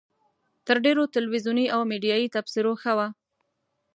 تر 0.67 0.75
ډېرو 0.85 1.03
تلویزیوني 1.15 1.65
او 1.75 1.81
میډیایي 1.91 2.27
تبصرو 2.35 2.73
ښه 2.81 2.93
وه. 2.97 3.07